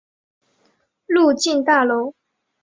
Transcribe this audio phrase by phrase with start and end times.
[1.05, 2.15] 入境大楼